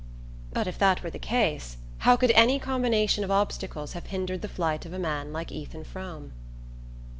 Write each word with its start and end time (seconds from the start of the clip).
But 0.51 0.65
if 0.65 0.79
that 0.79 1.03
were 1.03 1.11
the 1.11 1.19
case, 1.19 1.77
how 1.99 2.15
could 2.17 2.31
any 2.31 2.57
combination 2.57 3.23
of 3.23 3.29
obstacles 3.29 3.93
have 3.93 4.07
hindered 4.07 4.41
the 4.41 4.49
flight 4.49 4.83
of 4.83 4.93
a 4.93 4.97
man 4.97 5.31
like 5.31 5.51
Ethan 5.51 5.83
Frome? 5.83 6.31